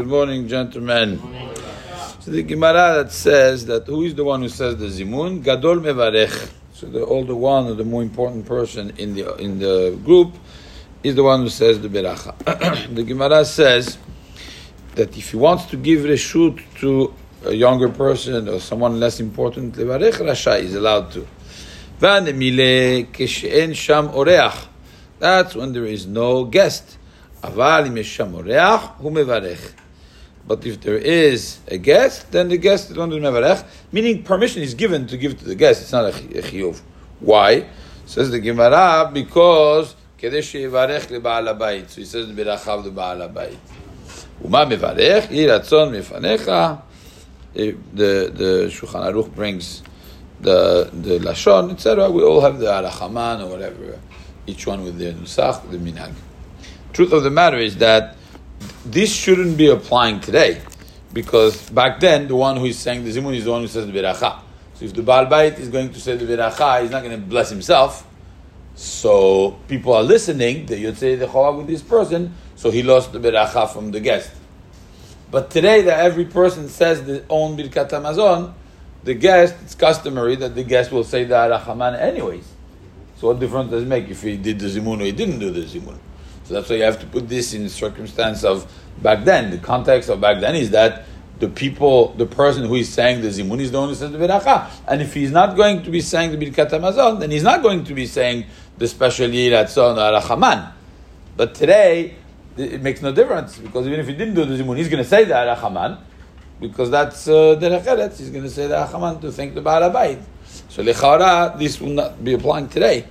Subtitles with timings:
[0.00, 1.20] Good morning, gentlemen.
[2.20, 5.44] So the Gemara that says that who is the one who says the zimun?
[5.44, 6.50] Gadol mevarech.
[6.72, 10.32] So the older one, or the more important person in the in the group,
[11.02, 12.34] is the one who says the beracha.
[12.94, 13.98] the Gemara says
[14.94, 17.12] that if he wants to give reshut to
[17.44, 21.26] a younger person or someone less important, levarech rasha is allowed to.
[25.18, 26.96] That's when there is no guest.
[27.44, 27.52] Im
[28.02, 29.74] sham oreach, hu mevarech.
[30.46, 34.74] But if there is a guest, then the guest is under mevarech, meaning permission is
[34.74, 35.82] given to give to the guest.
[35.82, 36.80] It's not a chiyuv.
[37.20, 37.66] Why?
[38.06, 41.90] Says the Gemara because kedesh yivarech lebaal habayit.
[41.90, 43.58] So he says the berachav lebaal habayit.
[44.42, 46.82] Uma mevarech yiratzon mefanecha.
[47.54, 49.82] Eh, the the Shulchan Aruch brings
[50.40, 52.10] the the lashon etc.
[52.10, 53.98] We all have the arachaman or whatever.
[54.46, 56.14] Each one with their nusach, the minhag.
[56.92, 58.16] Truth of the matter is that
[58.92, 60.60] this shouldn't be applying today,
[61.12, 63.86] because back then the one who is saying the zimun is the one who says
[63.86, 64.40] the beracha.
[64.74, 67.26] So if the Baal Bait is going to say the beracha, he's not going to
[67.26, 68.06] bless himself.
[68.74, 70.66] So people are listening.
[70.66, 74.00] They would say the chalak with this person, so he lost the beracha from the
[74.00, 74.30] guest.
[75.30, 78.54] But today that every person says their own birkat hamazon,
[79.04, 82.48] the guest it's customary that the guest will say the arachaman anyways.
[83.16, 85.50] So what difference does it make if he did the zimun or he didn't do
[85.50, 85.98] the zimun?
[86.50, 88.68] So that's why you have to put this in the circumstance of
[89.00, 89.52] back then.
[89.52, 91.04] The context of back then is that
[91.38, 94.18] the people, the person who is saying the zimun is the one who says the
[94.18, 94.68] beracha.
[94.88, 97.84] And if he's not going to be saying the birkat hamazon, then he's not going
[97.84, 98.46] to be saying
[98.78, 100.72] the special yiratzon or arachaman.
[101.36, 102.16] But today,
[102.56, 105.08] it makes no difference because even if he didn't do the zimun, he's going to
[105.08, 106.00] say the arachaman
[106.58, 110.20] because that's uh, the He's going to say the arachaman to thank the Baal Habayit.
[110.68, 113.06] So lechara, this will not be applying today.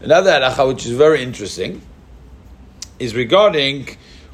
[0.00, 1.82] Another halacha which is very interesting
[2.98, 3.88] is regarding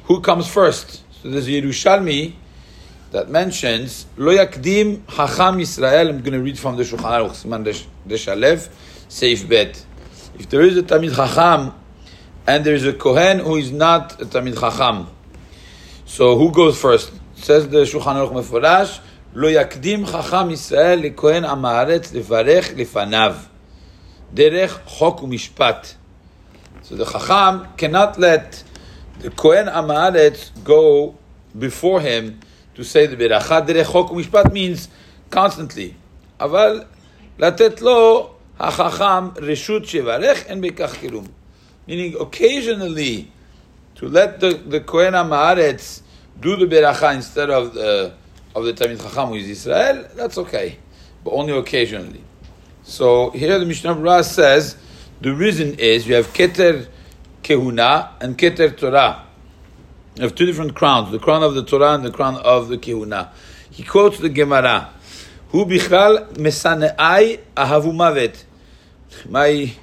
[0.05, 1.03] who comes first.
[1.21, 2.33] So there's a Yerushalmi
[3.11, 6.09] that mentions Lo Yakdim Hacham Yisrael.
[6.09, 7.63] I'm going to read from the Shulchan Aruch Siman
[8.07, 8.69] Deshalev,
[9.09, 9.85] Seif Bet.
[10.39, 11.73] If there is a Talmid Hacham
[12.47, 15.07] and there is a Kohen who is not a Talmid Hacham,
[16.05, 17.11] so who goes first?
[17.35, 18.99] Says the Shulchan Aruch Meforash.
[19.33, 23.35] לא יקדים חכם ישראל לכהן עם הארץ לברך לפניו
[24.33, 26.00] דרך חוק Mishpat.
[26.83, 28.63] So the Chacham cannot let
[29.19, 31.15] the Kohen Amaretz go
[31.57, 32.39] before him
[32.75, 34.89] to say the Beracha Derechok Mishpat means
[35.29, 35.95] constantly.
[36.39, 36.87] Aval
[37.37, 41.27] Latet Lo החכם Reshut שיברך אין בכך
[41.87, 43.31] Meaning occasionally
[43.95, 46.01] to let the, the Kohen Amaretz
[46.39, 48.13] do the Beracha instead of the,
[48.55, 50.77] of the Talmid Chacham who is Israel, that's okay.
[51.23, 52.23] But only occasionally.
[52.83, 54.75] So here the Mishnah Berurah says,
[55.21, 56.87] the reason is you have Keter
[57.43, 59.25] Kehuna and Keter Torah.
[60.15, 62.77] You have two different crowns, the crown of the Torah and the crown of the
[62.77, 63.29] Kehuna.
[63.69, 64.89] He quotes the Gemara,
[65.49, 68.43] Hu bichal mesaneai ahavu mavet.
[69.29, 69.73] My,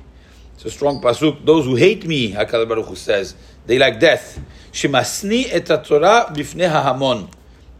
[0.54, 1.44] it's a strong pasuk.
[1.44, 3.34] Those who hate me, Hakadosh Baruch Hu says,
[3.66, 4.40] they like death.
[4.72, 7.30] Shemasni et Torah bifnei hahamon,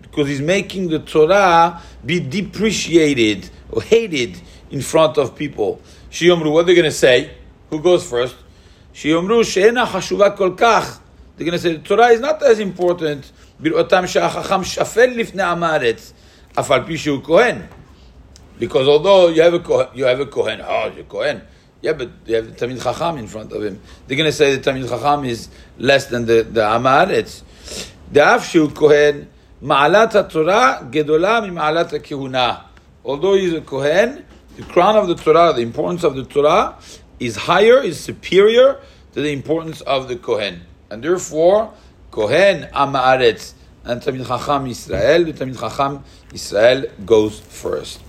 [0.03, 4.41] because he's making the Torah be depreciated or hated
[4.71, 5.81] in front of people.
[6.11, 7.38] Shiyomru, what are they going to say?
[7.71, 8.37] Who goes first?
[9.03, 9.45] They're going to
[11.59, 13.31] say, the Torah is not as important
[18.59, 21.43] Because although you have a you have a Kohen, oh, you're Kohen.
[21.81, 23.81] Yeah, but you have the Talmid Chacham in front of him.
[24.07, 25.49] They're going to say the Talmid Chacham is
[25.79, 27.43] less than the, the Amaretz.
[28.13, 29.25] דאף שהוא כהן,
[29.63, 32.55] מעלת התורה גדולה ממעלת הכהונה.
[33.05, 34.25] Although he's a Kohen,
[34.57, 36.75] the crown of the Torah, the importance of the Torah
[37.19, 38.81] is higher, is superior
[39.13, 40.63] to the importance of the Kohen.
[40.91, 41.73] And therefore,
[42.11, 48.01] Kohen Amaretz and Talmid Chacham Israel, the Talmid Chacham Israel goes first.